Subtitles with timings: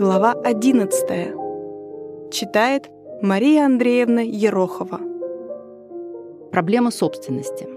[0.00, 2.32] Глава 11.
[2.32, 2.88] Читает
[3.20, 4.98] Мария Андреевна Ерохова.
[6.50, 7.68] Проблема собственности.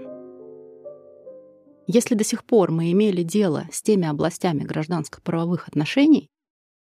[1.86, 6.30] Если до сих пор мы имели дело с теми областями гражданско-правовых отношений,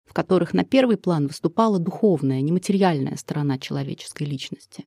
[0.07, 4.85] в которых на первый план выступала духовная, нематериальная сторона человеческой личности,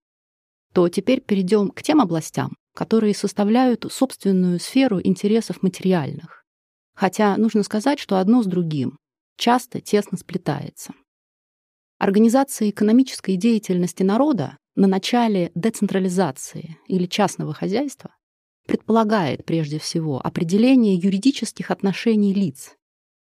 [0.72, 6.44] то теперь перейдем к тем областям, которые составляют собственную сферу интересов материальных.
[6.94, 8.98] Хотя нужно сказать, что одно с другим
[9.36, 10.92] часто тесно сплетается.
[11.98, 18.14] Организация экономической деятельности народа на начале децентрализации или частного хозяйства
[18.66, 22.76] предполагает прежде всего определение юридических отношений лиц,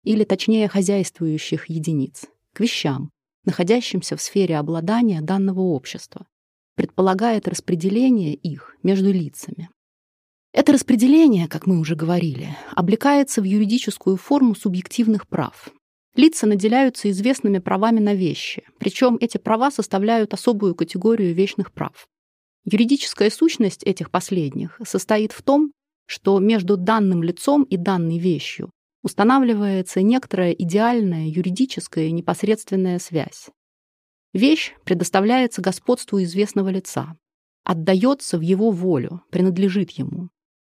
[0.03, 3.11] или точнее хозяйствующих единиц, к вещам,
[3.45, 6.27] находящимся в сфере обладания данного общества,
[6.77, 9.69] предполагает распределение их между лицами.
[10.53, 15.73] Это распределение, как мы уже говорили, облекается в юридическую форму субъективных прав.
[16.17, 22.06] Лица наделяются известными правами на вещи, причем эти права составляют особую категорию вечных прав.
[22.65, 25.73] Юридическая сущность этих последних состоит в том,
[26.06, 28.71] что между данным лицом и данной вещью
[29.03, 33.51] устанавливается некоторая идеальная юридическая непосредственная связь.
[34.33, 37.17] Вещь предоставляется господству известного лица,
[37.65, 40.31] отдается в его волю, принадлежит ему.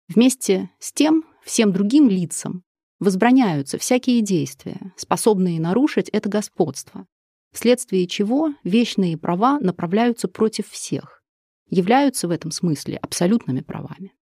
[0.07, 2.63] Вместе с тем всем другим лицам
[2.99, 7.05] возбраняются всякие действия, способные нарушить это господство,
[7.51, 11.23] вследствие чего вечные права направляются против всех,
[11.69, 14.13] являются в этом смысле абсолютными правами.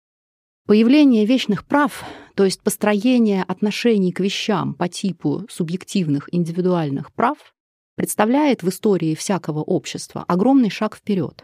[0.66, 7.54] Появление вечных прав, то есть построение отношений к вещам по типу субъективных индивидуальных прав,
[7.96, 11.44] представляет в истории всякого общества огромный шаг вперед.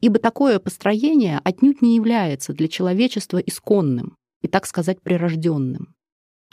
[0.00, 5.94] Ибо такое построение отнюдь не является для человечества исконным и, так сказать, прирожденным.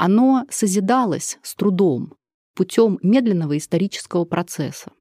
[0.02, 2.14] Оно созидалось с трудом,
[2.56, 4.94] путем медленного исторического процесса.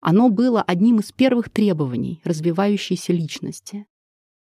[0.00, 3.84] Оно было одним из первых требований развивающейся личности.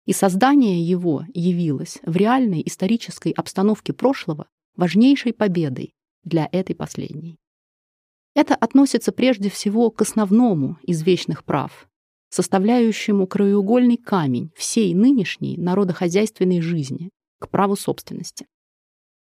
[0.04, 7.38] И создание его явилось в реальной исторической обстановке прошлого важнейшей победой для этой последней.
[8.34, 11.88] Это относится прежде всего к основному из вечных прав,
[12.28, 17.08] составляющему краеугольный камень всей нынешней народохозяйственной жизни,
[17.38, 18.46] к праву собственности.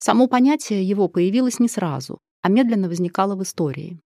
[0.06, 4.02] Само понятие его появилось не сразу, а медленно возникало в истории.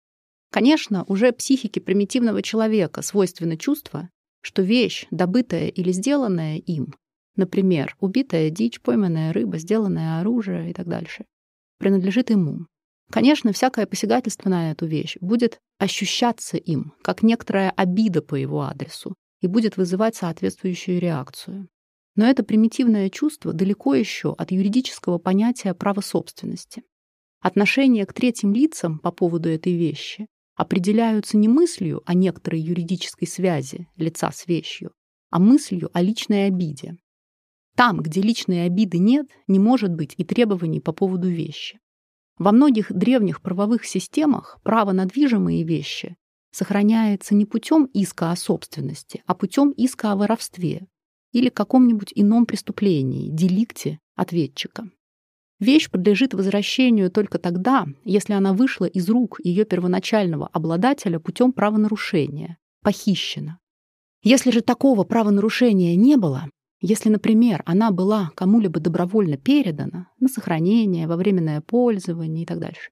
[0.50, 4.08] Конечно, уже психике примитивного человека свойственно чувство,
[4.40, 6.94] что вещь, добытая или сделанная им,
[7.36, 11.26] например, убитая дичь, пойманная рыба, сделанное оружие и так дальше,
[11.78, 12.60] принадлежит ему.
[13.10, 19.14] Конечно, всякое посягательство на эту вещь будет ощущаться им, как некоторая обида по его адресу,
[19.42, 21.68] и будет вызывать соответствующую реакцию.
[22.14, 26.82] Но это примитивное чувство далеко еще от юридического понятия права собственности.
[27.40, 33.88] Отношения к третьим лицам по поводу этой вещи определяются не мыслью о некоторой юридической связи
[33.96, 34.92] лица с вещью,
[35.30, 36.96] а мыслью о личной обиде.
[37.74, 41.80] Там, где личной обиды нет, не может быть и требований по поводу вещи.
[42.38, 46.16] Во многих древних правовых системах право на движимые вещи
[46.50, 50.86] сохраняется не путем иска о собственности, а путем иска о воровстве
[51.32, 54.88] или каком-нибудь ином преступлении, деликте ответчика.
[55.58, 62.58] Вещь подлежит возвращению только тогда, если она вышла из рук ее первоначального обладателя путем правонарушения,
[62.82, 63.58] похищена.
[64.22, 66.48] Если же такого правонарушения не было,
[66.80, 72.90] если, например, она была кому-либо добровольно передана на сохранение, во временное пользование и так дальше,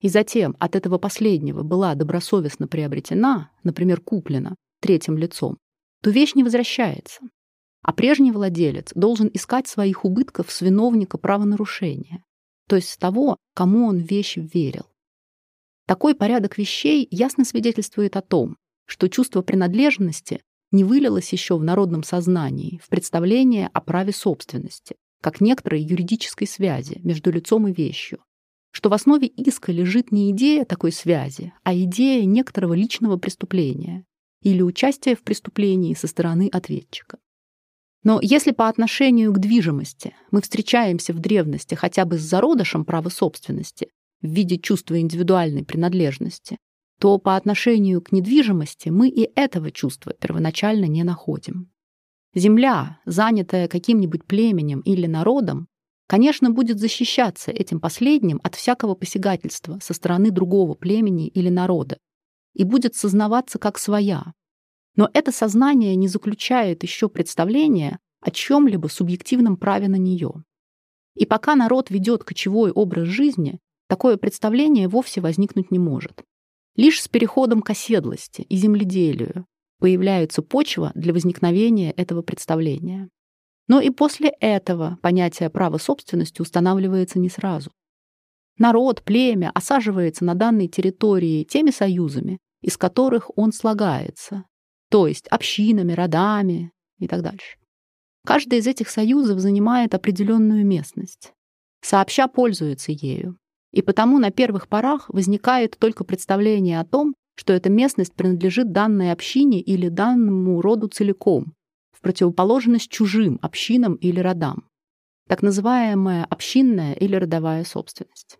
[0.00, 5.56] и затем от этого последнего была добросовестно приобретена, например, куплена третьим лицом,
[6.00, 7.22] то вещь не возвращается,
[7.84, 12.24] а прежний владелец должен искать своих убытков с виновника правонарушения,
[12.66, 14.86] то есть с того, кому он вещь верил.
[15.86, 18.56] Такой порядок вещей ясно свидетельствует о том,
[18.86, 20.40] что чувство принадлежности
[20.72, 27.00] не вылилось еще в народном сознании в представление о праве собственности, как некоторой юридической связи
[27.04, 28.24] между лицом и вещью,
[28.70, 34.06] что в основе иска лежит не идея такой связи, а идея некоторого личного преступления
[34.42, 37.18] или участия в преступлении со стороны ответчика.
[38.04, 43.08] Но если по отношению к движимости мы встречаемся в древности хотя бы с зародышем права
[43.08, 43.88] собственности
[44.20, 46.58] в виде чувства индивидуальной принадлежности,
[47.00, 51.70] то по отношению к недвижимости мы и этого чувства первоначально не находим.
[52.34, 55.68] Земля, занятая каким-нибудь племенем или народом,
[56.06, 61.98] конечно, будет защищаться этим последним от всякого посягательства со стороны другого племени или народа
[62.52, 64.34] и будет сознаваться как своя.
[64.96, 70.32] Но это сознание не заключает еще представления о чем-либо субъективном праве на нее.
[71.14, 76.24] И пока народ ведет кочевой образ жизни, такое представление вовсе возникнуть не может.
[76.76, 79.46] Лишь с переходом к оседлости и земледелию
[79.78, 83.08] появляется почва для возникновения этого представления.
[83.68, 87.70] Но и после этого понятие права собственности устанавливается не сразу.
[88.58, 94.44] Народ, племя осаживается на данной территории теми союзами, из которых он слагается,
[94.90, 97.56] то есть общинами, родами и так дальше.
[98.26, 101.32] Каждый из этих союзов занимает определенную местность,
[101.82, 103.36] сообща пользуется ею,
[103.72, 109.12] и потому на первых порах возникает только представление о том, что эта местность принадлежит данной
[109.12, 111.54] общине или данному роду целиком,
[111.92, 114.68] в противоположность чужим общинам или родам,
[115.28, 118.38] так называемая общинная или родовая собственность.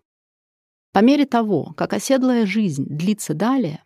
[0.93, 3.83] По мере того, как оседлая жизнь длится далее,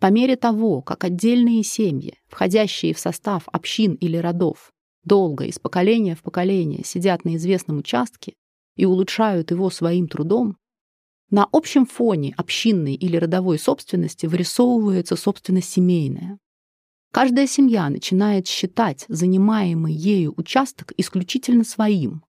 [0.00, 4.72] по мере того, как отдельные семьи, входящие в состав общин или родов,
[5.04, 8.34] долго из поколения в поколение сидят на известном участке
[8.76, 10.56] и улучшают его своим трудом,
[11.30, 16.38] на общем фоне общинной или родовой собственности вырисовывается собственность семейная.
[17.12, 22.24] Каждая семья начинает считать занимаемый ею участок исключительно своим,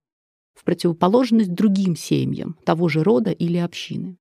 [0.54, 4.18] в противоположность другим семьям того же рода или общины.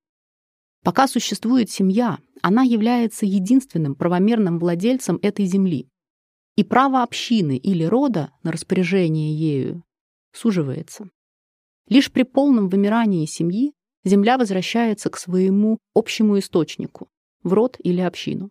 [0.83, 5.87] Пока существует семья, она является единственным правомерным владельцем этой земли.
[6.55, 9.83] И право общины или рода на распоряжение ею
[10.33, 11.09] суживается.
[11.87, 13.73] Лишь при полном вымирании семьи
[14.03, 17.09] земля возвращается к своему общему источнику,
[17.43, 18.49] в род или общину.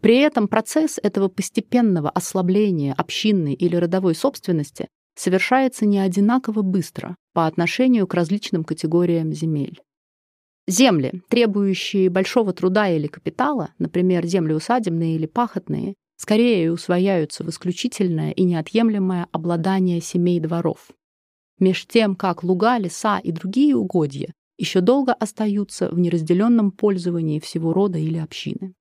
[0.00, 7.46] При этом процесс этого постепенного ослабления общинной или родовой собственности совершается не одинаково быстро по
[7.46, 9.80] отношению к различным категориям земель.
[10.68, 18.32] Земли, требующие большого труда или капитала, например, земли усадебные или пахотные, скорее усвояются в исключительное
[18.32, 20.90] и неотъемлемое обладание семей дворов.
[21.58, 27.72] Меж тем, как луга, леса и другие угодья еще долго остаются в неразделенном пользовании всего
[27.72, 28.74] рода или общины.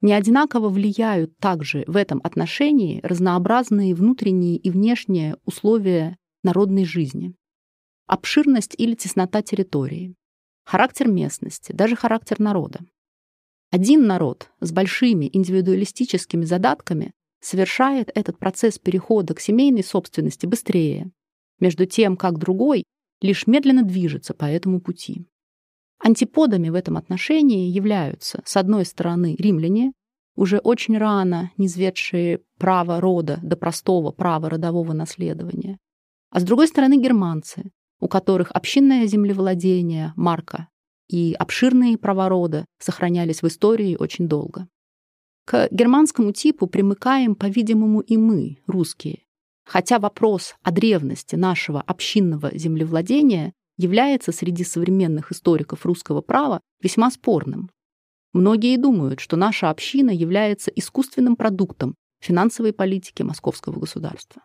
[0.00, 7.36] Неодинаково влияют также в этом отношении разнообразные внутренние и внешние условия народной жизни.
[8.08, 10.16] Обширность или теснота территории,
[10.64, 12.80] характер местности, даже характер народа.
[13.70, 21.10] Один народ с большими индивидуалистическими задатками совершает этот процесс перехода к семейной собственности быстрее,
[21.60, 22.84] между тем как другой
[23.20, 25.26] лишь медленно движется по этому пути.
[25.98, 29.92] Антиподами в этом отношении являются, с одной стороны, римляне,
[30.36, 35.78] уже очень рано низведшие право рода до простого права родового наследования,
[36.30, 37.70] а с другой стороны, германцы,
[38.04, 40.68] у которых общинное землевладение, марка
[41.08, 44.68] и обширные права рода сохранялись в истории очень долго.
[45.46, 49.20] К германскому типу примыкаем, по-видимому, и мы, русские,
[49.64, 57.70] Хотя вопрос о древности нашего общинного землевладения является среди современных историков русского права весьма спорным.
[58.34, 64.42] Многие думают, что наша община является искусственным продуктом финансовой политики московского государства.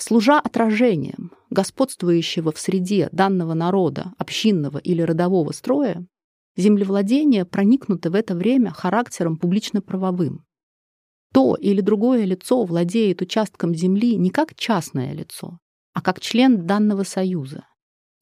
[0.00, 6.06] Служа отражением господствующего в среде данного народа общинного или родового строя,
[6.56, 10.46] землевладение проникнуто в это время характером публично-правовым,
[11.34, 15.58] то или другое лицо владеет участком земли не как частное лицо,
[15.92, 17.66] а как член данного союза.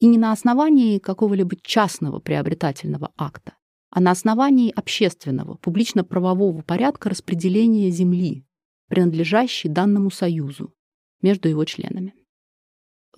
[0.01, 3.53] И не на основании какого-либо частного приобретательного акта,
[3.89, 8.43] а на основании общественного, публично-правового порядка распределения земли,
[8.89, 10.73] принадлежащей данному союзу,
[11.21, 12.13] между его членами.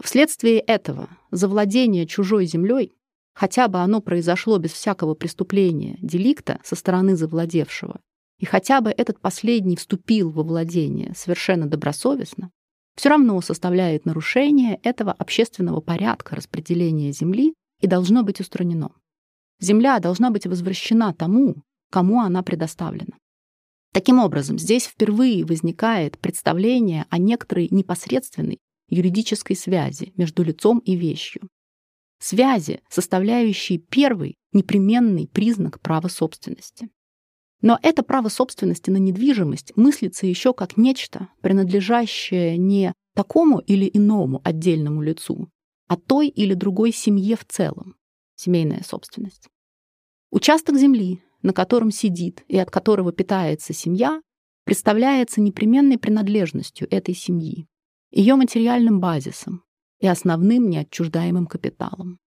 [0.02, 2.94] Вследствие этого завладение чужой землей,
[3.34, 8.00] хотя бы оно произошло без всякого преступления, деликта со стороны завладевшего,
[8.40, 12.52] и хотя бы этот последний вступил во владение совершенно добросовестно,
[12.96, 18.92] все равно составляет нарушение этого общественного порядка распределения земли и должно быть устранено.
[19.60, 23.16] Земля должна быть возвращена тому, кому она предоставлена.
[23.94, 31.50] Таким образом, здесь впервые возникает представление о некоторой непосредственной юридической связи между лицом и вещью.
[32.20, 36.90] Связи, составляющей первый непременный признак права собственности.
[37.62, 44.42] Но это право собственности на недвижимость мыслится еще как нечто, принадлежащее не такому или иному
[44.44, 45.50] отдельному лицу,
[45.88, 47.96] а той или другой семье в целом,
[48.36, 49.48] семейная собственность.
[50.32, 54.22] Участок земли, на котором сидит и от которого питается семья,
[54.66, 57.68] представляется непременной принадлежностью этой семьи,
[58.12, 59.64] ее материальным базисом
[60.00, 62.20] и основным неотчуждаемым капиталом.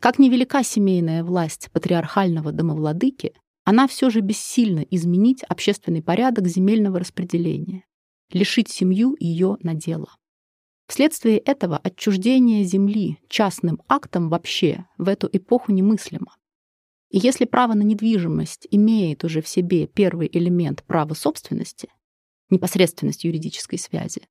[0.00, 7.84] Как невелика семейная власть патриархального домовладыки, она все же бессильна изменить общественный порядок земельного распределения,
[8.32, 10.16] лишить семью ее надела.
[10.88, 16.34] Вследствие этого отчуждение земли частным актом вообще в эту эпоху немыслимо.
[17.10, 21.88] И если право на недвижимость имеет уже в себе первый элемент права собственности,
[22.50, 24.22] непосредственность юридической связи,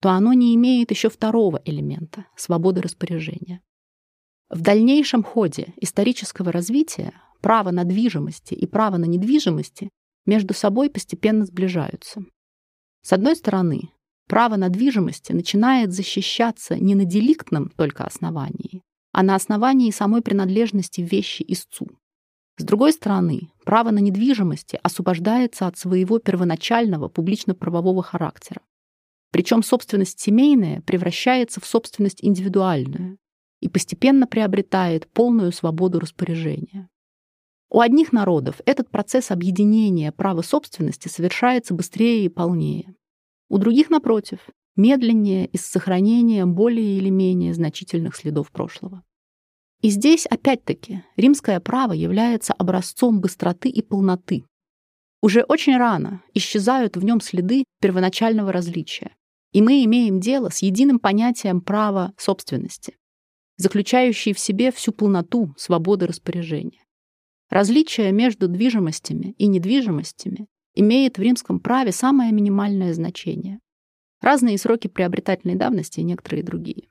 [0.00, 3.62] то оно не имеет еще второго элемента— свободы распоряжения.
[4.50, 9.88] В дальнейшем ходе исторического развития право на движимости и право на недвижимости
[10.26, 12.22] между собой постепенно сближаются.
[13.02, 13.90] С одной стороны,
[14.28, 21.00] право на движимости начинает защищаться не на деликтном только основании, а на основании самой принадлежности
[21.00, 21.88] вещи истцу.
[22.58, 28.62] С другой стороны, право на недвижимости освобождается от своего первоначального публично-правового характера.
[29.30, 33.18] Причем собственность семейная превращается в собственность индивидуальную
[33.60, 36.88] и постепенно приобретает полную свободу распоряжения.
[37.68, 42.94] У одних народов этот процесс объединения права собственности совершается быстрее и полнее.
[43.50, 44.38] У других, напротив,
[44.76, 49.02] медленнее и с сохранением более или менее значительных следов прошлого.
[49.86, 54.42] И здесь, опять-таки, римское право является образцом быстроты и полноты.
[55.22, 59.14] Уже очень рано исчезают в нем следы первоначального различия,
[59.52, 62.96] и мы имеем дело с единым понятием права собственности,
[63.58, 66.82] заключающей в себе всю полноту свободы распоряжения.
[67.48, 73.60] Различие между движимостями и недвижимостями имеет в римском праве самое минимальное значение.
[74.20, 76.88] Разные сроки приобретательной давности и некоторые другие.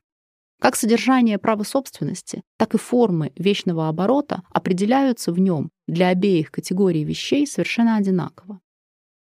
[0.60, 7.04] Как содержание права собственности, так и формы вечного оборота определяются в нем для обеих категорий
[7.04, 8.62] вещей совершенно одинаково.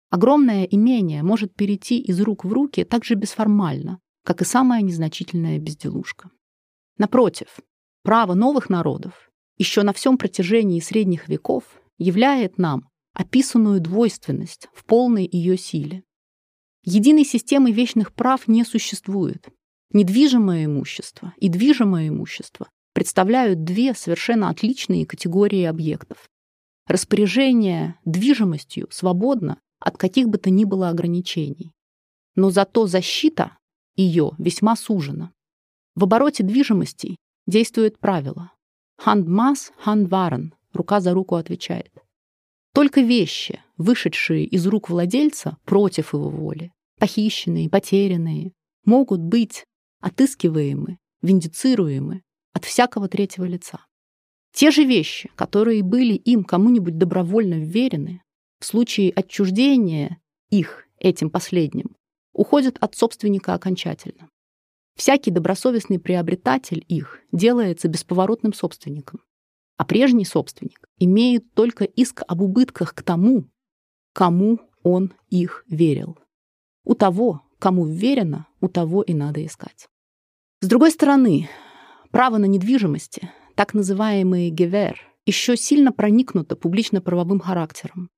[0.10, 5.60] Огромное имение может перейти из рук в руки так же бесформально, как и самая незначительная
[5.60, 6.32] безделушка.
[6.98, 7.60] Напротив,
[8.04, 11.64] право новых народов еще на всем протяжении средних веков
[12.00, 16.04] являет нам описанную двойственность в полной ее силе.
[16.84, 19.50] Единой системы вечных прав не существует,
[19.92, 26.30] Недвижимое имущество и движимое имущество представляют две совершенно отличные категории объектов.
[26.86, 31.72] Распоряжение движимостью свободно от каких бы то ни было ограничений.
[32.36, 33.58] Но зато защита
[33.96, 35.32] ее весьма сужена.
[35.96, 37.18] В обороте движимостей
[37.48, 38.52] действует правило
[38.98, 41.92] «Хандмас, хандварен»— рука за руку отвечает.
[42.74, 48.54] Только вещи, вышедшие из рук владельца против его воли, похищенные, потерянные,
[48.86, 49.66] могут быть
[50.00, 53.80] отыскиваемы, виндицируемы от всякого третьего лица.
[54.52, 58.22] Те же вещи, которые были им кому-нибудь добровольно вверены,
[58.60, 61.96] в случае отчуждения их этим последним,
[62.34, 64.30] уходят от собственника окончательно.
[64.96, 69.22] Всякий добросовестный приобретатель их делается бесповоротным собственником,
[69.78, 73.46] а прежний собственник имеет только иск об убытках к тому,
[74.14, 76.18] кому он их верил.
[76.84, 79.88] У того, Кому верено, у того и надо искать.
[80.62, 81.50] С другой стороны,
[82.12, 88.10] право на недвижимости, так называемый гевер, еще сильно проникнуто публично-правовым характером.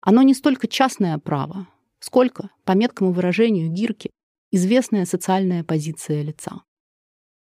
[0.00, 1.66] Оно не столько частное право,
[1.98, 4.10] сколько, по меткому выражению Гирки,
[4.52, 6.62] известная социальная позиция лица.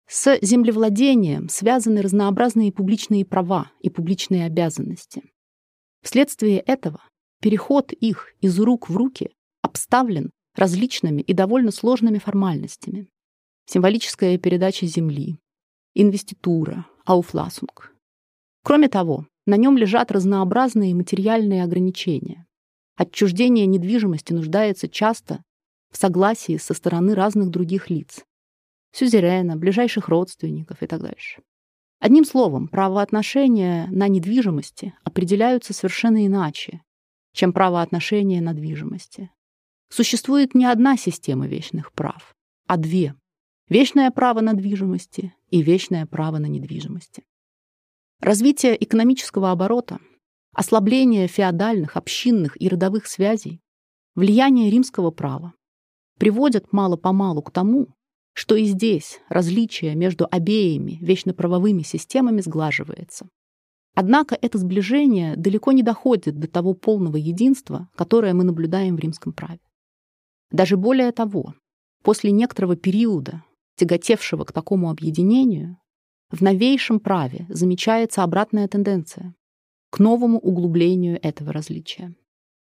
[0.08, 5.24] С землевладением связаны разнообразные публичные права и публичные обязанности.
[6.02, 7.04] Вследствие этого
[7.40, 9.30] переход их из рук в руки
[9.62, 13.08] обставлен различными и довольно сложными формальностями.
[13.66, 15.40] Символическая передача земли,
[15.96, 17.94] инвеститура, ауфласунг.
[18.64, 22.46] Кроме того, на нем лежат разнообразные материальные ограничения.
[22.96, 25.44] Отчуждение недвижимости нуждается часто
[25.92, 28.24] в согласии со стороны разных других лиц.
[28.92, 31.42] Сюзерена, ближайших родственников и так дальше.
[32.00, 36.82] Одним словом, правоотношения на недвижимости определяются совершенно иначе,
[37.34, 39.30] чем правоотношения на движимости.
[39.90, 42.36] Существует не одна система вечных прав,
[42.68, 43.16] а две.
[43.70, 47.24] Вечное право на движимости и вечное право на недвижимости.
[48.20, 50.00] Развитие экономического оборота,
[50.54, 53.62] ослабление феодальных, общинных и родовых связей,
[54.16, 55.54] влияние римского права
[56.18, 57.88] приводят мало-помалу к тому,
[58.34, 63.28] что и здесь различие между обеими вечноправовыми системами сглаживается.
[63.96, 69.34] Однако это сближение далеко не доходит до того полного единства, которое мы наблюдаем в римском
[69.34, 69.60] праве.
[70.52, 71.54] Даже более того,
[72.04, 73.44] после некоторого периода,
[73.76, 75.78] тяготевшего к такому объединению,
[76.30, 79.36] в новейшем праве замечается обратная тенденция
[79.90, 82.16] к новому углублению этого различия.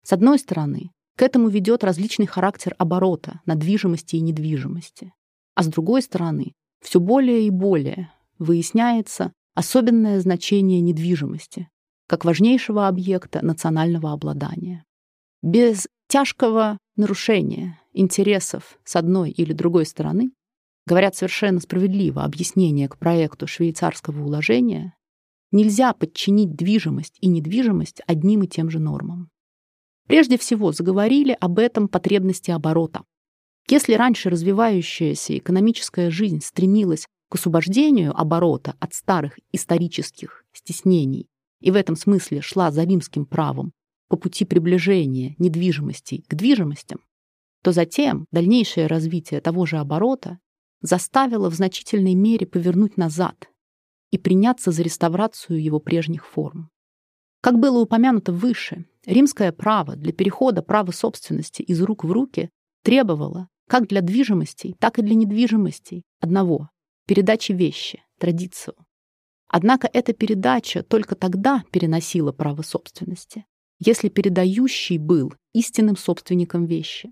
[0.04, 5.14] С одной стороны, к этому ведет различный характер оборота на движимости и недвижимости,
[5.56, 11.68] а с другой стороны, все более и более выясняется особенное значение недвижимости
[12.08, 14.86] как важнейшего объекта национального обладания.
[15.42, 20.32] Без тяжкого нарушения интересов с одной или другой стороны,
[20.86, 24.98] говорят совершенно справедливо объяснение к проекту швейцарского уложения,
[25.52, 29.30] Нельзя подчинить движимость и недвижимость одним и тем же нормам.
[30.06, 33.04] Прежде всего заговорили об этом потребности оборота.
[33.70, 41.28] Если раньше развивающаяся экономическая жизнь стремилась к освобождению оборота от старых исторических стеснений
[41.62, 43.72] и в этом смысле шла за римским правом
[44.08, 47.00] по пути приближения недвижимости к движимостям,
[47.64, 50.40] то затем дальнейшее развитие того же оборота
[50.82, 53.50] заставило в значительной мере повернуть назад
[54.12, 56.70] и приняться за реставрацию его прежних форм.
[57.42, 62.50] Как было упомянуто выше, римское право для перехода права собственности из рук в руки
[62.84, 66.70] требовало как для движимостей, так и для недвижимостей одного—
[67.06, 68.76] передачи вещи, традицию.
[69.50, 73.46] Однако эта передача только тогда переносила право собственности,
[73.80, 77.12] если передающий был истинным собственником вещи.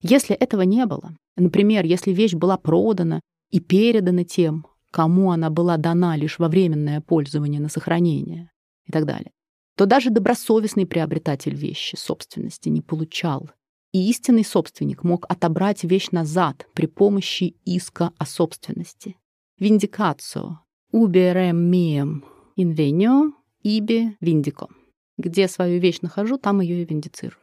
[0.00, 5.76] Если этого не было, например, если вещь была продана и передана тем, кому она была
[5.76, 8.50] дана лишь во временное пользование на сохранение
[8.86, 9.32] и так далее,
[9.76, 13.50] то даже добросовестный приобретатель вещи собственности не получал.
[13.92, 19.16] И истинный собственник мог отобрать вещь назад при помощи иска о собственности.
[19.58, 20.60] Виндикацио.
[20.92, 22.24] Уберем мием
[22.56, 24.68] инвенio иби виндико.
[25.18, 27.42] Где свою вещь нахожу, там ее и виндицирую.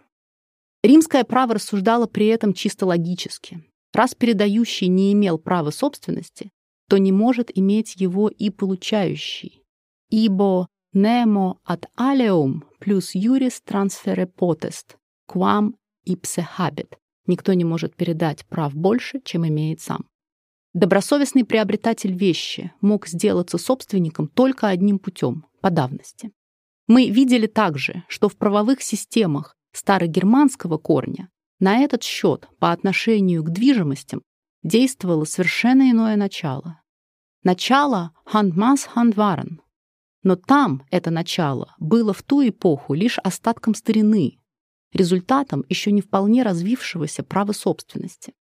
[0.83, 3.63] Римское право рассуждало при этом чисто логически.
[3.93, 6.49] Раз передающий не имел права собственности,
[6.89, 9.61] то не может иметь его и получающий.
[10.09, 14.95] Ибо nemo ad alium плюс juris transfere potest,
[15.27, 15.73] quam
[16.07, 16.93] ipse habet.
[17.27, 20.05] Никто не может передать прав больше, чем имеет сам.
[20.73, 26.31] Добросовестный приобретатель вещи мог сделаться собственником только одним путем– по давности.
[26.87, 33.49] Мы видели также, что в правовых системах старогерманского корня на этот счет по отношению к
[33.49, 34.21] движимостям
[34.61, 36.81] действовало совершенно иное начало.
[37.43, 39.61] Начало «Хандмас Хандварен».
[40.23, 44.39] Но там это начало было в ту эпоху лишь остатком старины,
[44.91, 48.33] результатом еще не вполне развившегося права собственности.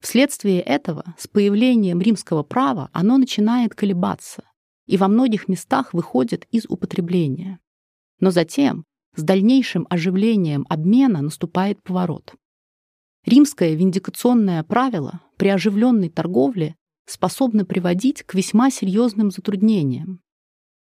[0.00, 4.44] Вследствие этого, с появлением римского права оно начинает колебаться
[4.86, 7.58] и во многих местах выходит из употребления.
[8.24, 12.32] Но затем, с дальнейшим оживлением обмена, наступает поворот.
[13.26, 20.22] Римское виндикационное правило при оживленной торговле способно приводить к весьма серьезным затруднениям.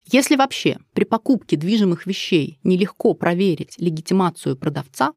[0.06, 5.12] Если вообще при покупке движимых вещей нелегко проверить легитимацию продавца,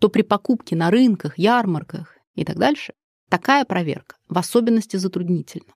[0.00, 2.92] то при покупке на рынках, ярмарках и так дальше
[3.28, 5.72] такая проверка в особенности затруднительна.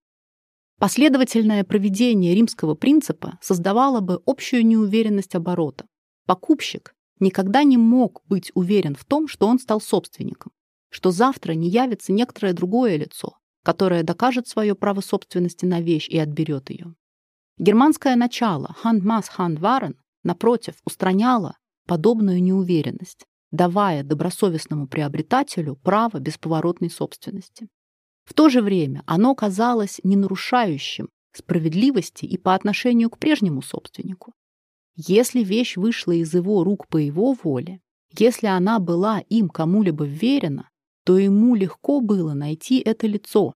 [0.79, 5.87] Последовательное проведение римского принципа создавало бы общую неуверенность оборота.
[6.27, 10.53] Покупщик никогда не мог быть уверен в том, что он стал собственником,
[10.91, 16.19] что завтра не явится некоторое другое лицо, которое докажет свое право собственности на вещь и
[16.19, 16.95] отберет ее.
[17.59, 27.69] Германское начало «Handmas Handwaren» напротив устраняло подобную неуверенность, давая добросовестному приобретателю право бесповоротной собственности.
[28.27, 34.35] В то же время оно казалось не нарушающим справедливости и по отношению к прежнему собственнику.
[34.97, 37.81] Если вещь вышла из его рук по его воле,
[38.19, 40.69] если она была им кому-либо вверена,
[41.05, 43.55] то ему легко было найти это лицо,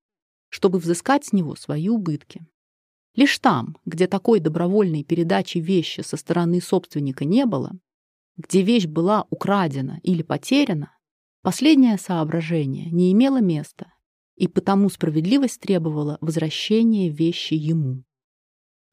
[0.51, 2.47] чтобы взыскать с него свои убытки.
[3.17, 7.73] Лишь там, где такой добровольной передачи вещи со стороны собственника не было,
[8.37, 10.97] где вещь была украдена или потеряна,
[11.43, 13.93] последнее соображение не имело места,
[14.41, 18.05] и потому справедливость требовала возвращения вещи ему.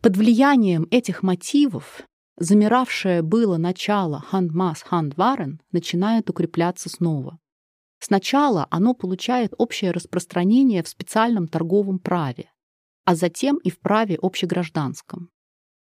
[0.02, 2.04] Под влиянием этих мотивов
[2.36, 7.40] замиравшее было начало Хандмас-Хандварен начинает укрепляться снова.
[8.00, 12.52] Сначала оно получает общее распространение в специальном торговом праве,
[13.06, 15.30] а затем и в праве общегражданском.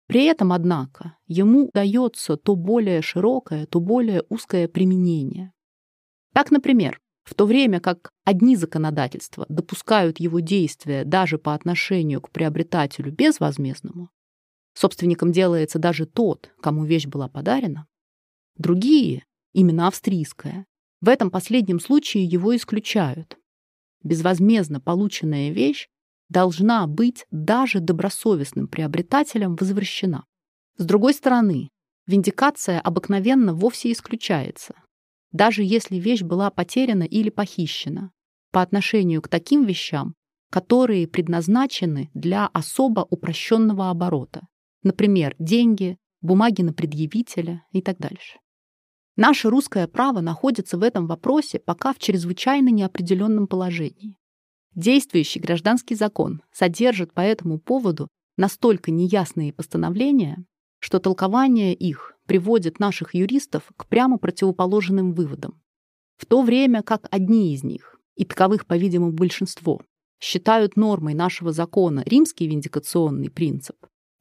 [0.07, 5.51] При этом, однако, ему дается то более широкое, то более узкое применение.
[6.33, 12.31] Так, например, в то время как одни законодательства допускают его действия даже по отношению к
[12.31, 14.09] приобретателю безвозмездному,
[14.73, 17.87] собственником делается даже тот, кому вещь была подарена,
[18.57, 20.65] другие, именно австрийская,
[21.01, 23.37] в этом последнем случае его исключают.
[24.03, 25.87] Безвозмездно полученная вещь
[26.29, 30.25] должна быть даже добросовестным приобретателем возвращена.
[30.77, 31.69] С другой стороны,
[32.07, 34.75] виндикация обыкновенно вовсе исключается,
[35.31, 38.11] даже если вещь была потеряна или похищена,
[38.51, 40.15] по отношению к таким вещам,
[40.49, 44.47] которые предназначены для особо упрощенного оборота,
[44.83, 48.39] например, деньги, бумаги на предъявителя и так дальше.
[49.15, 54.17] Наше русское право находится в этом вопросе пока в чрезвычайно неопределенном положении.
[54.75, 60.45] Действующий гражданский закон содержит по этому поводу настолько неясные постановления,
[60.79, 65.61] что толкование их приводит наших юристов к прямо противоположным выводам.
[66.15, 69.81] В то время как одни из них, и таковых, по-видимому, большинство,
[70.17, 73.75] считают нормой нашего закона римский виндикационный принцип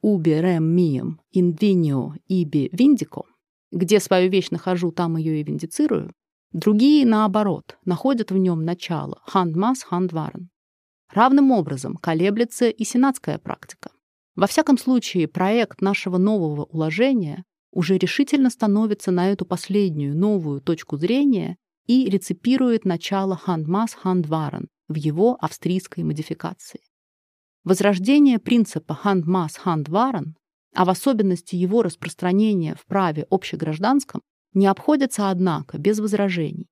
[0.05, 3.27] «ubi rem mium invinio ibi vindico»,
[3.71, 6.13] где свою вещь нахожу, там ее и виндицирую,
[6.51, 10.49] другие, наоборот, находят в нем начало «handmas handvaren».
[11.13, 13.93] Равным образом колеблется и сенатская практика.
[14.35, 20.97] Во всяком случае, проект нашего нового уложения уже решительно становится на эту последнюю новую точку
[20.97, 21.57] зрения
[21.87, 26.81] и реципирует начало «handmas handvaren», в его австрийской модификации.
[27.63, 30.35] Возрождение принципа «Хандмас-Хандварен»,
[30.75, 36.67] а в особенности его распространение в праве общегражданском, не обходится, однако, без возражений.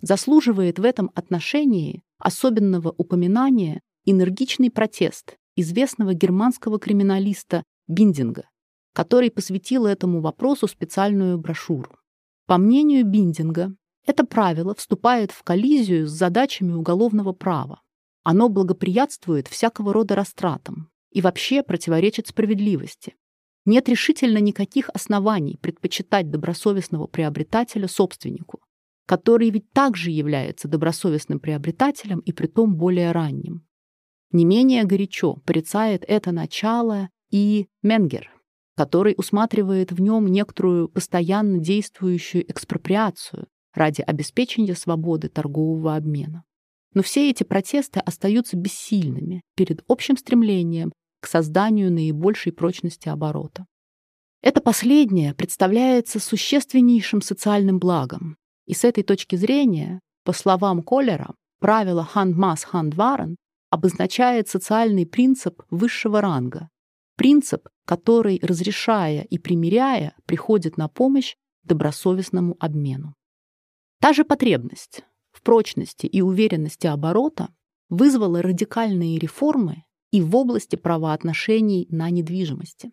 [0.00, 8.48] Заслуживает в этом отношении особенного упоминания энергичный протест известного германского криминалиста Биндинга,
[8.92, 11.98] который посвятил этому вопросу специальную брошюру.
[12.46, 13.74] По мнению Биндинга,
[14.06, 17.82] это правило вступает в коллизию с задачами уголовного права.
[18.22, 23.14] Оно благоприятствует всякого рода растратам и вообще противоречит справедливости.
[23.66, 28.60] Нет решительно никаких оснований предпочитать добросовестного приобретателя собственнику,
[29.06, 33.66] который ведь также является добросовестным приобретателем и притом более ранним.
[34.32, 38.30] Не менее горячо порицает это начало и Менгер,
[38.80, 46.44] который усматривает в нем некоторую постоянно действующую экспроприацию, ради обеспечения свободы торгового обмена.
[46.94, 53.66] Но все эти протесты остаются бессильными перед общим стремлением к созданию наибольшей прочности оборота.
[54.40, 62.08] Это последнее представляется существеннейшим социальным благом, и с этой точки зрения, по словам Коллера, правило
[62.10, 63.36] «хандмас-хандварен»
[63.68, 66.70] обозначает социальный принцип высшего ранга,
[67.20, 73.14] принцип, который, разрешая и примиряя, приходит на помощь добросовестному обмену.
[74.00, 77.50] Та же потребность в прочности и уверенности оборота
[77.90, 82.90] вызвала радикальные реформы и в области правоотношений на недвижимости.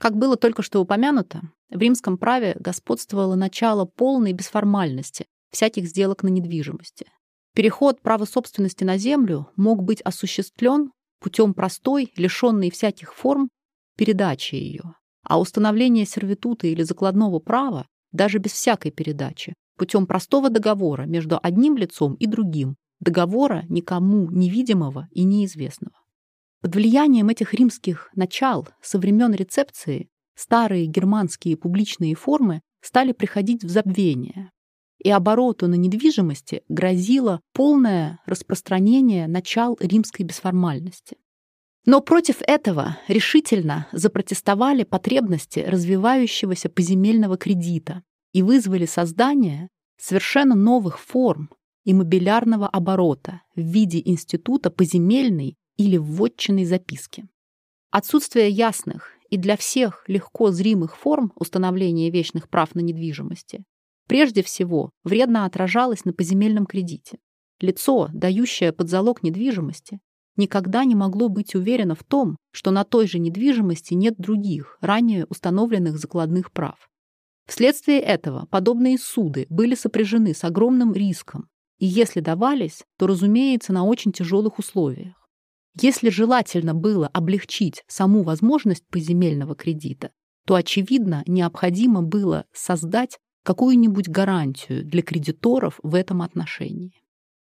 [0.00, 6.28] Как было только что упомянуто, в римском праве господствовало начало полной бесформальности всяких сделок на
[6.30, 7.06] недвижимости.
[7.54, 13.48] Переход права собственности на землю мог быть осуществлен путем простой, лишенной всяких форм,
[13.96, 21.02] передачи ее, а установление сервитута или закладного права даже без всякой передачи путем простого договора
[21.04, 25.96] между одним лицом и другим, договора никому невидимого и неизвестного.
[26.62, 33.68] Под влиянием этих римских начал со времен рецепции старые германские публичные формы стали приходить в
[33.68, 34.50] забвение,
[35.02, 41.16] и обороту на недвижимости грозило полное распространение начал римской бесформальности.
[41.84, 48.02] Но против этого решительно запротестовали потребности развивающегося поземельного кредита,
[48.36, 51.48] и вызвали создание совершенно новых форм
[51.86, 57.26] иммобилярного оборота в виде института поземельной или вводчиной записки.
[57.90, 63.64] Отсутствие ясных и для всех легко зримых форм установления вечных прав на недвижимости
[64.06, 67.18] прежде всего вредно отражалось на поземельном кредите.
[67.60, 70.00] Лицо, дающее под залог недвижимости,
[70.36, 75.26] никогда не могло быть уверено в том, что на той же недвижимости нет других, ранее
[75.26, 76.88] установленных закладных прав.
[77.46, 83.84] Вследствие этого подобные суды были сопряжены с огромным риском, и если давались, то, разумеется, на
[83.84, 85.14] очень тяжелых условиях.
[85.80, 90.10] Если желательно было облегчить саму возможность поземельного кредита,
[90.46, 97.00] то, очевидно, необходимо было создать какую-нибудь гарантию для кредиторов в этом отношении.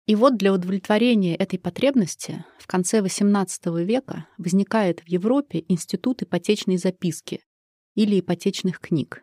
[0.07, 6.79] И вот для удовлетворения этой потребности в конце XVIII века возникает в Европе институт ипотечной
[6.79, 7.45] записки
[7.95, 9.23] или ипотечных книг.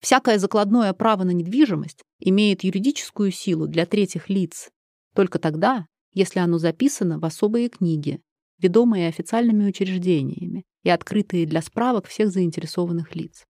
[0.00, 4.70] Всякое закладное право на недвижимость имеет юридическую силу для третьих лиц
[5.14, 8.22] только тогда, если оно записано в особые книги,
[8.58, 13.44] ведомые официальными учреждениями и открытые для справок всех заинтересованных лиц.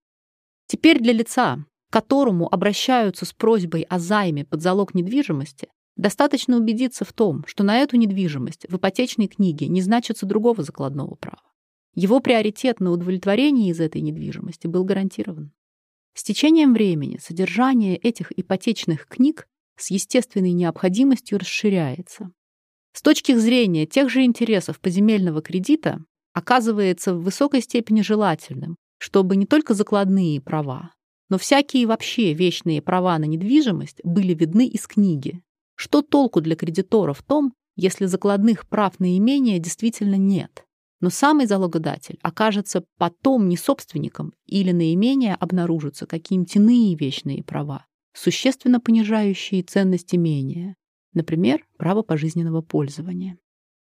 [0.67, 7.13] Теперь для лица, которому обращаются с просьбой о займе под залог недвижимости, достаточно убедиться в
[7.13, 11.43] том, что на эту недвижимость в ипотечной книге не значится другого закладного права.
[11.95, 15.53] Его приоритет на удовлетворение из этой недвижимости был гарантирован.
[16.15, 22.31] С течением времени содержание этих ипотечных книг с естественной необходимостью расширяется.
[22.95, 25.99] С точки зрения тех же интересов поземельного кредита
[26.33, 30.93] оказывается в высокой степени желательным, чтобы не только закладные права,
[31.33, 35.41] но всякие вообще вечные права на недвижимость были видны из книги.
[35.77, 40.67] Что толку для кредитора в том, если закладных прав на имение действительно нет?
[41.01, 48.79] но самый залогодатель окажется потом не собственником или наименее обнаружатся какие-нибудь иные вечные права, существенно
[48.79, 50.77] понижающие ценность имения,
[51.15, 53.39] например, право пожизненного пользования.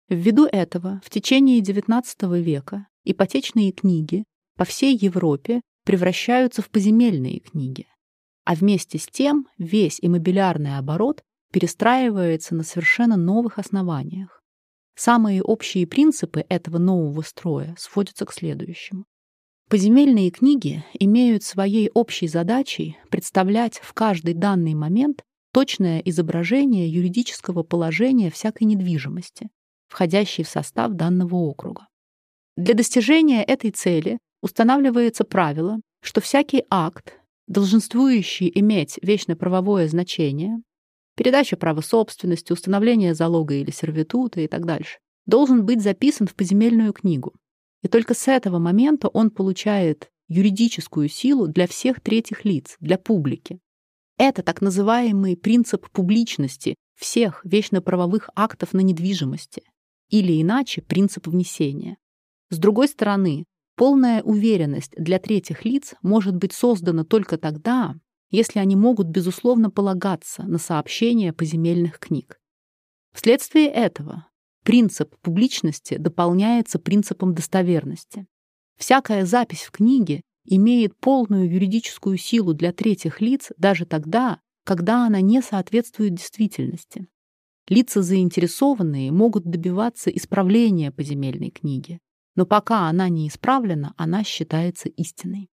[0.07, 2.03] Ввиду этого в течение XIX
[2.39, 4.23] века ипотечные книги
[4.55, 7.87] по всей Европе превращаются в поземельные книги,
[8.45, 14.41] а вместе с тем весь иммобилярный оборот перестраивается на совершенно новых основаниях.
[14.95, 19.05] Самые общие принципы этого нового строя сводятся к следующему.
[19.69, 28.29] Поземельные книги имеют своей общей задачей представлять в каждый данный момент точное изображение юридического положения
[28.29, 29.49] всякой недвижимости,
[29.87, 31.87] входящей в состав данного округа.
[32.55, 40.57] Для достижения этой цели устанавливается правило, что всякий акт, долженствующий иметь вечно-правовое значение,
[41.15, 46.91] передача права собственности, установление залога или сервитута и так дальше, должен быть записан в поземельную
[46.91, 47.33] книгу.
[47.83, 53.59] И только с этого момента он получает юридическую силу для всех третьих лиц, для публики.
[54.17, 59.63] Это так называемый принцип публичности всех вечно-правовых актов на недвижимости,
[60.09, 61.95] или иначе принцип внесения.
[62.49, 63.45] С другой стороны,
[63.75, 67.95] полная уверенность для третьих лиц может быть создана только тогда,
[68.29, 72.39] если они могут безусловно полагаться на сообщения поземельных книг.
[73.13, 74.27] Вследствие этого
[74.63, 78.25] принцип публичности дополняется принципом достоверности.
[78.77, 85.21] Всякая запись в книге имеет полную юридическую силу для третьих лиц даже тогда, когда она
[85.21, 87.07] не соответствует действительности.
[87.69, 91.99] Лица заинтересованные могут добиваться исправления поземельной книги,
[92.35, 95.49] но пока она не исправлена, она считается истиной.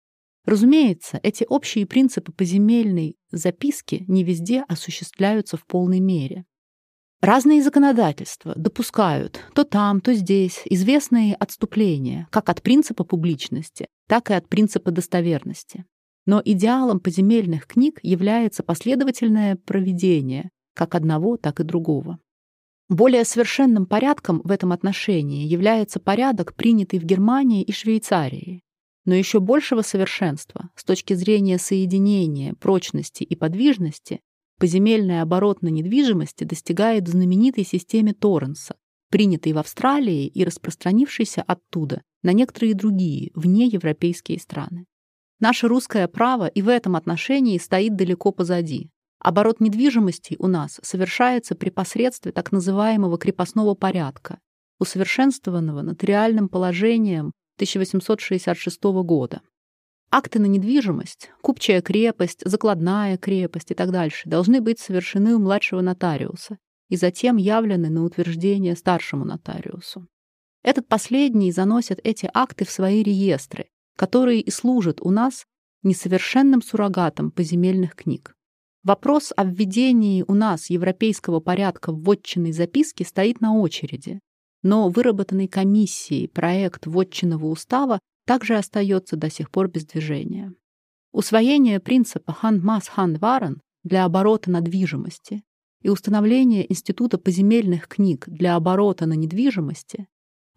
[0.45, 6.47] Разумеется, эти общие принципы поземельной записки не везде осуществляются в полной мере.
[7.21, 14.35] Разные законодательства допускают то там, то здесь известные отступления как от принципа публичности, так и
[14.35, 15.85] от принципа достоверности.
[16.27, 22.21] Но идеалом поземельных книг является последовательное проведение как одного, так и другого.
[22.89, 28.63] Более совершенным порядком в этом отношении является порядок, принятый в Германии и Швейцарии.
[29.05, 34.21] Но еще большего совершенства с точки зрения соединения, прочности и подвижности
[34.59, 38.77] поземельный оборот на недвижимости достигает в знаменитой системе Торренса,
[39.11, 44.87] принятой в Австралии и распространившейся оттуда на некоторые другие, внеевропейские страны.
[45.41, 48.91] Наше русское право и в этом отношении стоит далеко позади.
[49.29, 54.39] Оборот недвижимости у нас совершается при посредстве так называемого крепостного порядка,
[54.79, 59.43] усовершенствованного нотариальным положением 1866 года.
[60.11, 65.83] Акты на недвижимость, купчая крепость, закладная крепость и так дальше должны быть совершены у младшего
[65.83, 66.57] нотариуса
[66.89, 70.09] и затем явлены на утверждение старшему нотариусу.
[70.63, 75.45] Этот последний заносит эти акты в свои реестры, которые и служат у нас
[75.83, 78.35] несовершенным суррогатом поземельных книг.
[78.89, 84.19] Вопрос о введении у нас европейского порядка в вотчинной записке стоит на очереди,
[84.63, 90.55] но выработанный комиссией проект вотчинного устава также остается до сих пор без движения.
[91.13, 95.43] Усвоение принципа «хан-мас-хан-варен» для оборота на недвижимости
[95.83, 100.09] и установление Института поземельных книг для оборота на недвижимости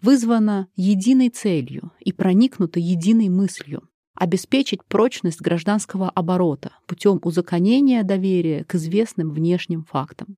[0.01, 8.75] вызвано единой целью и проникнуто единой мыслью обеспечить прочность гражданского оборота путем узаконения доверия к
[8.75, 10.37] известным внешним фактам.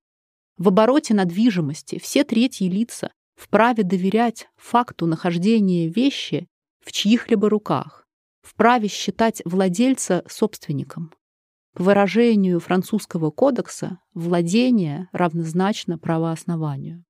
[0.57, 6.47] В обороте недвижимости все третьи лица вправе доверять факту нахождения вещи
[6.83, 8.05] в чьих-либо руках,
[8.41, 11.11] вправе считать владельца собственником.
[11.73, 17.03] По выражению французского кодекса, владение равнозначно правооснованию.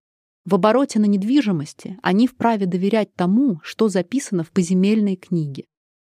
[0.45, 5.65] В обороте на недвижимости они вправе доверять тому, что записано в поземельной книге.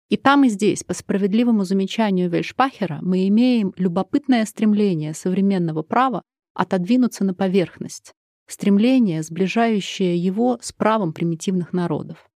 [0.10, 6.22] И там, и здесь, по справедливому замечанию Вельшпахера, мы имеем любопытное стремление современного права
[6.54, 8.14] отодвинуться на поверхность,
[8.48, 12.30] стремление, сближающее его с правом примитивных народов.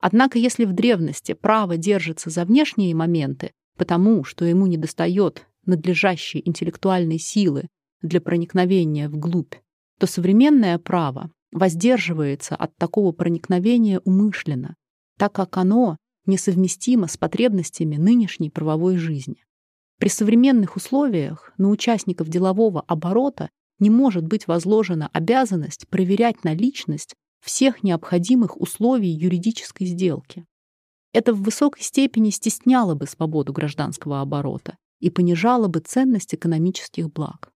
[0.00, 7.18] Однако если в древности право держится за внешние моменты, потому что ему недостает надлежащей интеллектуальной
[7.18, 7.68] силы
[8.00, 9.54] для проникновения вглубь,
[9.98, 14.76] то современное право воздерживается от такого проникновения умышленно,
[15.18, 15.96] так как оно
[16.28, 19.44] несовместимо с потребностями нынешней правовой жизни.
[19.98, 27.82] При современных условиях на участников делового оборота не может быть возложена обязанность проверять наличность всех
[27.82, 30.44] необходимых условий юридической сделки.
[31.12, 37.50] Это в высокой степени стесняло бы свободу гражданского оборота и понижало бы ценность экономических благ.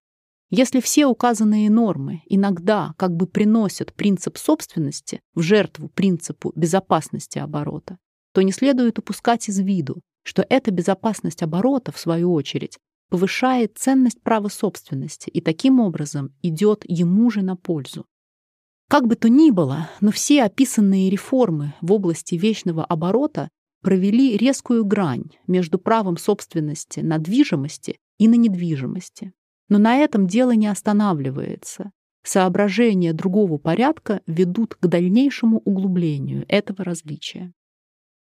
[0.50, 7.98] Если все указанные нормы иногда как бы приносят принцип собственности в жертву принципу безопасности оборота,
[8.32, 12.78] то не следует упускать из виду, что эта безопасность оборота, в свою очередь,
[13.10, 18.06] повышает ценность права собственности и таким образом идет ему же на пользу.
[18.88, 23.48] Как бы то ни было, но все описанные реформы в области вечного оборота
[23.82, 29.32] провели резкую грань между правом собственности на движимости и на недвижимости.
[29.68, 31.90] Но на этом дело не останавливается.
[32.24, 37.52] Соображения другого порядка ведут к дальнейшему углублению этого различия.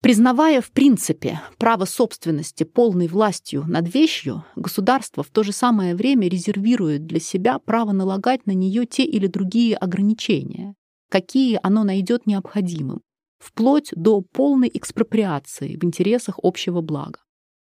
[0.02, 6.30] Признавая в принципе право собственности полной властью над вещью, государство в то же самое время
[6.30, 10.74] резервирует для себя право налагать на нее те или другие ограничения,
[11.10, 13.02] какие оно найдет необходимым,
[13.40, 17.20] вплоть до полной экспроприации в интересах общего блага.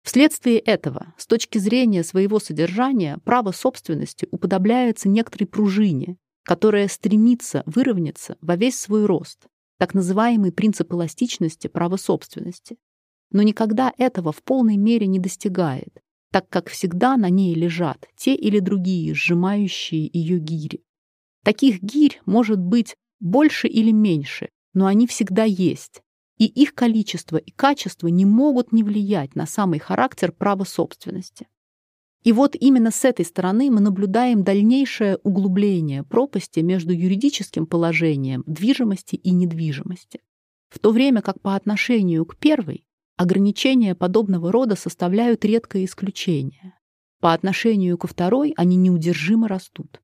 [0.02, 8.36] Вследствие этого, с точки зрения своего содержания, право собственности уподобляется некоторой пружине, которая стремится выровняться
[8.42, 9.46] во весь свой рост,
[9.80, 12.76] так называемый принцип эластичности права собственности.
[13.32, 18.34] Но никогда этого в полной мере не достигает, так как всегда на ней лежат те
[18.34, 20.84] или другие сжимающие ее гири.
[21.44, 26.02] Таких гирь может быть больше или меньше, но они всегда есть,
[26.36, 31.46] и их количество и качество не могут не влиять на самый характер права собственности.
[32.22, 39.16] И вот именно с этой стороны мы наблюдаем дальнейшее углубление пропасти между юридическим положением движимости
[39.16, 40.20] и недвижимости.
[40.68, 42.84] В то время как по отношению к первой
[43.16, 46.74] ограничения подобного рода составляют редкое исключение.
[47.20, 50.00] По отношению ко второй они неудержимо растут.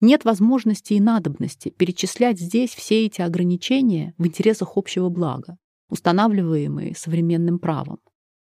[0.00, 7.58] Нет возможности и надобности перечислять здесь все эти ограничения в интересах общего блага, устанавливаемые современным
[7.58, 7.98] правом.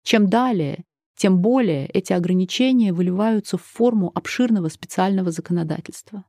[0.02, 0.84] Чем далее,
[1.16, 6.24] тем более эти ограничения выливаются в форму обширного специального законодательства.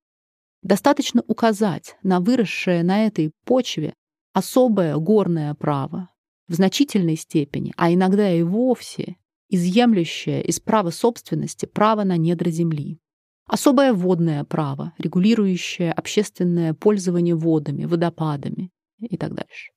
[0.61, 3.93] Достаточно указать на выросшее на этой почве
[4.33, 6.09] особое горное право,
[6.47, 9.17] в значительной степени, а иногда и вовсе,
[9.49, 12.99] изъемлющее из права собственности право на недра земли.
[13.47, 19.71] Особое водное право, регулирующее общественное пользование водами, водопадами и так дальше.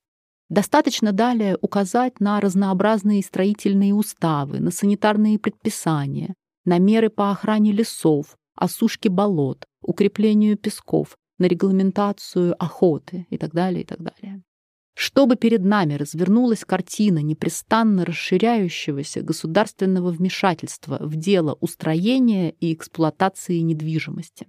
[0.49, 6.33] Достаточно далее указать на разнообразные строительные уставы, на санитарные предписания,
[6.65, 13.83] на меры по охране лесов, осушке болот, укреплению песков, на регламентацию охоты и так далее,
[13.83, 14.41] и так далее.
[14.95, 24.47] Чтобы перед нами развернулась картина непрестанно расширяющегося государственного вмешательства в дело устроения и эксплуатации недвижимости.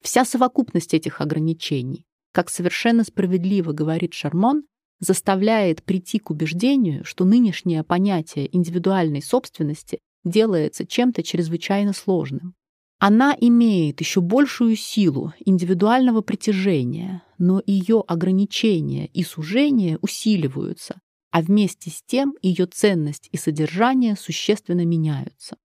[0.00, 4.64] Вся совокупность этих ограничений, как совершенно справедливо говорит Шармон,
[5.04, 12.54] заставляет прийти к убеждению, что нынешнее понятие индивидуальной собственности делается чем-то чрезвычайно сложным.
[12.98, 21.90] Она имеет еще большую силу индивидуального притяжения, но ее ограничения и сужения усиливаются, а вместе
[21.90, 25.56] с тем ее ценность и содержание существенно меняются.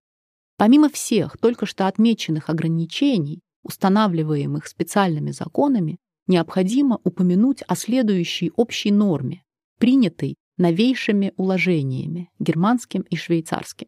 [0.57, 5.97] Помимо всех только что отмеченных ограничений, устанавливаемых специальными законами,
[6.29, 9.43] необходимо упомянуть о следующей общей норме,
[9.79, 13.87] принятой новейшими уложениями, германским и швейцарским.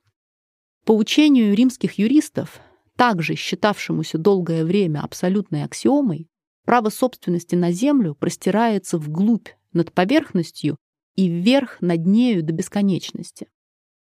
[0.84, 2.60] По учению римских юристов,
[2.98, 6.28] также считавшемуся долгое время абсолютной аксиомой,
[6.66, 10.78] право собственности на землю простирается вглубь над поверхностью
[11.16, 13.48] и вверх над нею до бесконечности.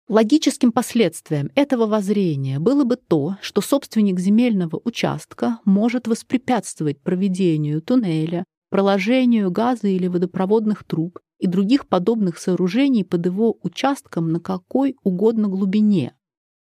[0.09, 8.45] Логическим последствием этого воззрения было бы то, что собственник земельного участка может воспрепятствовать проведению туннеля,
[8.71, 15.49] проложению газа или водопроводных труб и других подобных сооружений под его участком на какой угодно
[15.49, 16.15] глубине,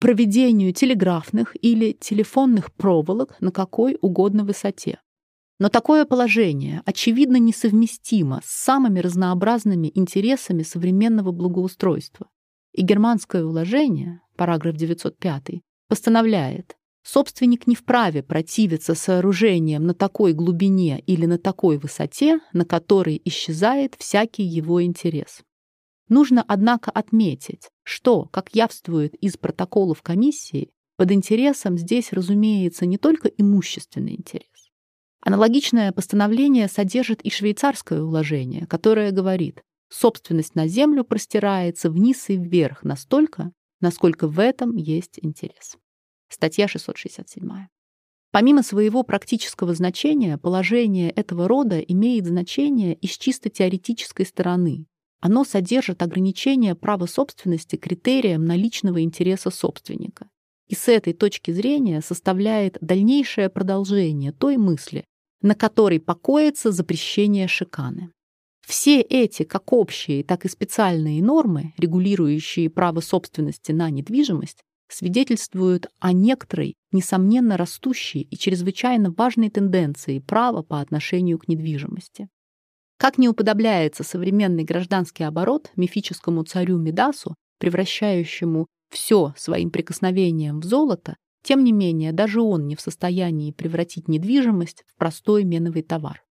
[0.00, 4.98] проведению телеграфных или телефонных проволок на какой угодно высоте.
[5.58, 12.28] Но такое положение очевидно несовместимо с самыми разнообразными интересами современного благоустройства
[12.76, 21.24] и германское уложение, параграф 905, постановляет, собственник не вправе противиться сооружениям на такой глубине или
[21.24, 25.40] на такой высоте, на которой исчезает всякий его интерес.
[26.08, 33.28] Нужно, однако, отметить, что, как явствует из протоколов комиссии, под интересом здесь, разумеется, не только
[33.28, 34.70] имущественный интерес.
[35.22, 42.84] Аналогичное постановление содержит и швейцарское уложение, которое говорит, собственность на землю простирается вниз и вверх
[42.84, 45.76] настолько, насколько в этом есть интерес.
[46.28, 47.68] Статья 667.
[48.32, 54.86] Помимо своего практического значения, положение этого рода имеет значение и с чисто теоретической стороны.
[55.20, 60.28] Оно содержит ограничение права собственности критерием наличного интереса собственника.
[60.68, 65.04] и с этой точки зрения составляет дальнейшее продолжение той мысли,
[65.40, 68.10] на которой покоится запрещение шиканы.
[68.66, 76.12] Все эти, как общие, так и специальные нормы, регулирующие право собственности на недвижимость, свидетельствуют о
[76.12, 82.28] некоторой, несомненно растущей и чрезвычайно важной тенденции права по отношению к недвижимости.
[82.98, 91.16] Как не уподобляется современный гражданский оборот мифическому царю Медасу, превращающему все своим прикосновением в золото,
[91.44, 96.22] тем не менее даже он не в состоянии превратить недвижимость в простой меновый товар.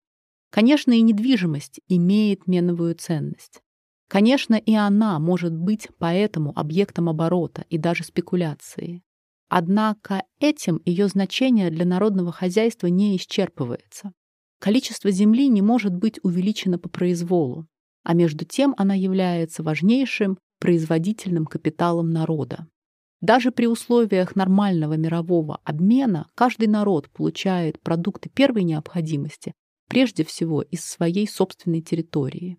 [0.55, 3.61] Конечно, и недвижимость имеет меновую ценность.
[4.09, 9.03] Конечно, и она может быть поэтому объектом оборота и даже спекуляции.
[9.49, 14.13] Однако этим ее значение для народного хозяйства не исчерпывается.
[14.61, 17.67] Количество земли не может быть увеличено по произволу,
[18.05, 22.69] а между тем она является важнейшим производительным капиталом народа.
[23.21, 29.53] Даже при условиях нормального мирового обмена каждый народ получает продукты первой необходимости
[29.89, 32.59] прежде всего из своей собственной территории.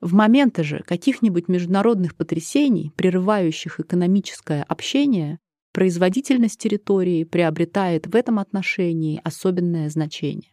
[0.00, 5.38] В моменты же каких-нибудь международных потрясений, прерывающих экономическое общение,
[5.72, 10.52] производительность территории приобретает в этом отношении особенное значение.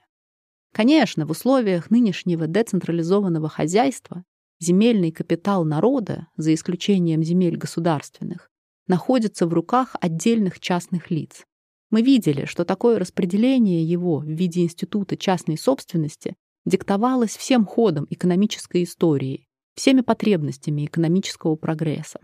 [0.71, 4.23] Конечно, в условиях нынешнего децентрализованного хозяйства
[4.59, 8.49] земельный капитал народа, за исключением земель государственных,
[8.87, 11.45] находится в руках отдельных частных лиц.
[11.91, 16.35] Мы видели, что такое распределение его в виде института частной собственности
[16.65, 22.19] диктовалось всем ходом экономической истории, всеми потребностями экономического прогресса.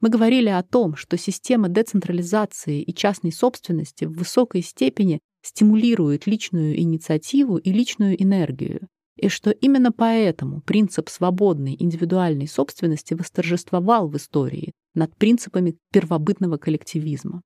[0.00, 6.78] Мы говорили о том, что система децентрализации и частной собственности в высокой степени стимулирует личную
[6.78, 14.72] инициативу и личную энергию, и что именно поэтому принцип свободной индивидуальной собственности восторжествовал в истории
[14.94, 17.42] над принципами первобытного коллективизма.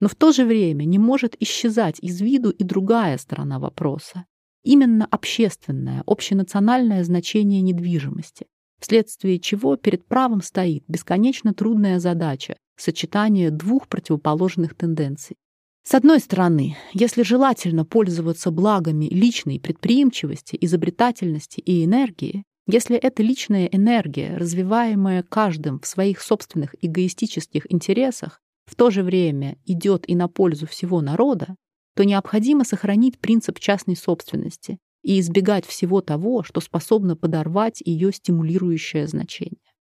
[0.00, 4.26] Но в то же время не может исчезать из виду и другая сторона вопроса.
[4.62, 8.46] Именно общественное, общенациональное значение недвижимости,
[8.80, 15.36] вследствие чего перед правом стоит бесконечно трудная задача сочетания двух противоположных тенденций.
[15.82, 23.66] С одной стороны, если желательно пользоваться благами личной предприимчивости, изобретательности и энергии, если эта личная
[23.66, 30.28] энергия, развиваемая каждым в своих собственных эгоистических интересах, в то же время идет и на
[30.28, 31.56] пользу всего народа,
[31.94, 39.06] то необходимо сохранить принцип частной собственности и избегать всего того, что способно подорвать ее стимулирующее
[39.06, 39.72] значение.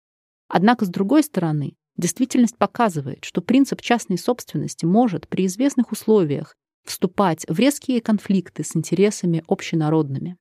[0.48, 6.56] Однако, с другой стороны, действительность показывает, что принцип частной собственности может при известных условиях
[6.86, 10.38] вступать в резкие конфликты с интересами общенародными.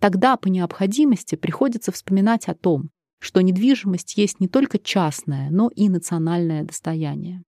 [0.00, 5.88] Тогда по необходимости приходится вспоминать о том, что недвижимость есть не только частное, но и
[5.88, 7.42] национальное достояние.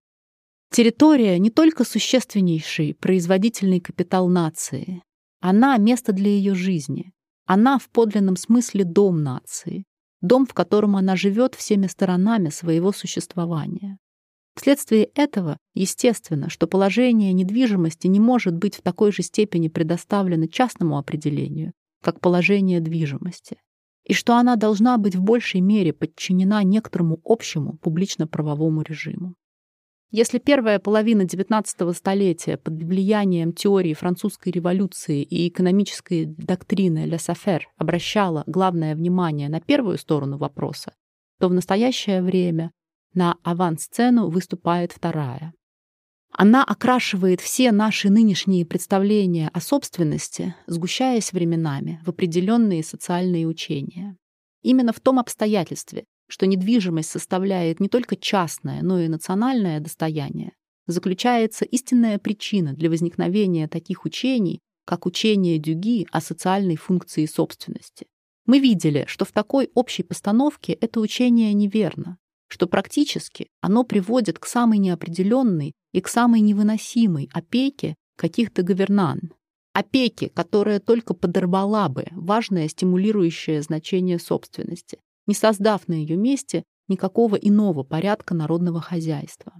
[0.74, 5.04] Территория не только существеннейший производительный капитал нации.
[5.40, 7.12] Она— место для ее жизни.
[7.46, 9.84] Она в подлинном смысле дом нации.
[10.20, 13.98] Дом, в котором она живет всеми сторонами своего существования.
[14.56, 20.98] Вследствие этого, естественно, что положение недвижимости не может быть в такой же степени предоставлено частному
[20.98, 21.72] определению,
[22.02, 23.58] как положение движимости,
[24.02, 29.36] и что она должна быть в большей мере подчинена некоторому общему публично-правовому режиму.
[30.16, 38.44] Если первая половина XIX столетия под влиянием теории французской революции и экономической доктрины Сафер обращала
[38.46, 40.94] главное внимание на первую сторону вопроса,
[41.40, 42.70] то в настоящее время
[43.12, 45.52] на авансцену выступает вторая.
[46.30, 54.16] Она окрашивает все наши нынешние представления о собственности, сгущаясь временами в определенные социальные учения.
[54.62, 60.52] Именно в том обстоятельстве, что недвижимость составляет не только частное, но и национальное достояние,
[60.86, 68.06] заключается истинная причина для возникновения таких учений, как учение Дюги о социальной функции собственности.
[68.46, 72.18] Мы видели, что в такой общей постановке это учение неверно,
[72.48, 79.32] что практически оно приводит к самой неопределенной и к самой невыносимой опеке каких-то говернан,
[79.72, 87.36] опеке, которая только подорвала бы важное стимулирующее значение собственности, не создав на ее месте никакого
[87.36, 89.54] иного порядка народного хозяйства.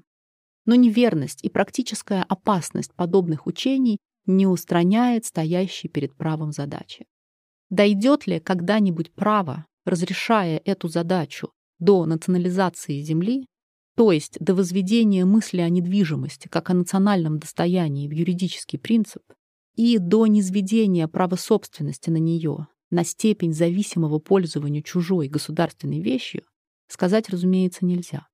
[0.67, 7.07] Но неверность и практическая опасность подобных учений не устраняет стоящей перед правом задачи.
[7.71, 13.47] Дойдет ли когда-нибудь право, разрешая эту задачу, до национализации земли,
[13.97, 19.23] то есть до возведения мысли о недвижимости как о национальном достоянии в юридический принцип,
[19.75, 26.45] и до низведения права собственности на нее на степень зависимого пользования чужой государственной вещью
[26.87, 28.29] сказать, разумеется, нельзя.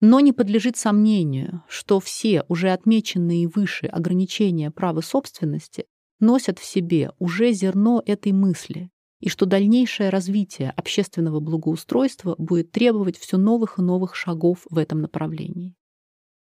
[0.00, 5.84] Но не подлежит сомнению, что все уже отмеченные выше ограничения права собственности
[6.20, 8.90] носят в себе уже зерно этой мысли,
[9.20, 15.00] и что дальнейшее развитие общественного благоустройства будет требовать все новых и новых шагов в этом
[15.00, 15.74] направлении.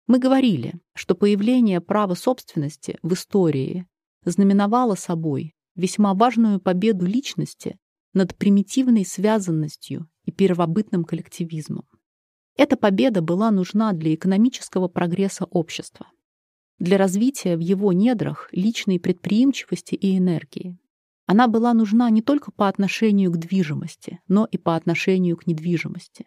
[0.06, 3.86] Мы говорили, что появление права собственности в истории
[4.24, 7.78] знаменовало собой весьма важную победу личности
[8.12, 11.86] над примитивной связанностью и первобытным коллективизмом.
[12.56, 16.08] Эта победа была нужна для экономического прогресса общества,
[16.78, 20.76] для развития в его недрах личной предприимчивости и энергии.
[21.26, 26.26] Она была нужна не только по отношению к движимости, но и по отношению к недвижимости.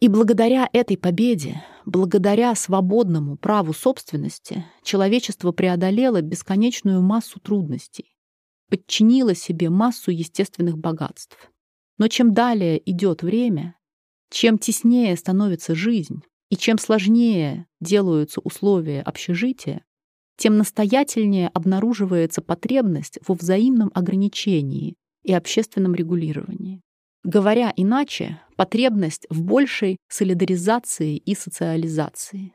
[0.00, 8.15] И благодаря этой победе, благодаря свободному праву собственности, человечество преодолело бесконечную массу трудностей,
[8.68, 11.50] подчинило себе массу естественных богатств.
[11.98, 13.76] Но чем далее идет время,
[14.30, 19.84] чем теснее становится жизнь и чем сложнее делаются условия общежития,
[20.36, 26.82] тем настоятельнее обнаруживается потребность во взаимном ограничении и общественном регулировании.
[27.24, 32.52] Говоря иначе, потребность в большей солидаризации и социализации.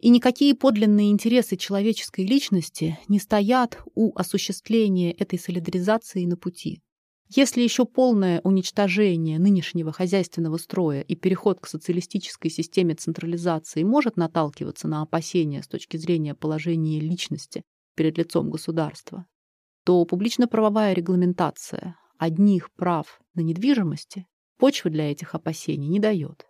[0.00, 6.80] И никакие подлинные интересы человеческой личности не стоят у осуществления этой солидаризации на пути.
[7.30, 14.88] Если еще полное уничтожение нынешнего хозяйственного строя и переход к социалистической системе централизации может наталкиваться
[14.88, 17.64] на опасения с точки зрения положения личности
[17.96, 19.26] перед лицом государства,
[19.84, 24.26] то публично-правовая регламентация одних прав на недвижимости
[24.56, 26.46] почвы для этих опасений не дает.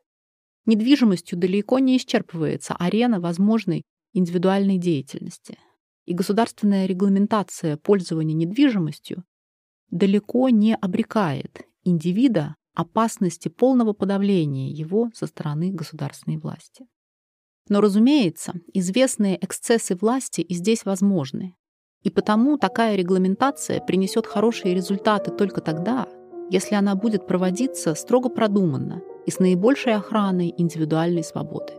[0.68, 5.58] Недвижимостью далеко не исчерпывается арена возможной индивидуальной деятельности.
[6.04, 9.24] И государственная регламентация пользования недвижимостью
[9.90, 16.86] далеко не обрекает индивида опасности полного подавления его со стороны государственной власти.
[17.70, 21.54] Но, разумеется, известные эксцессы власти и здесь возможны.
[22.02, 26.06] И потому такая регламентация принесет хорошие результаты только тогда,
[26.50, 31.74] если она будет проводиться строго продуманно и с наибольшей охраной индивидуальной свободы.